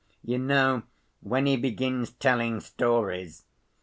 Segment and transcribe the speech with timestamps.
[0.23, 0.81] You know,
[1.19, 3.43] when he begins telling stories....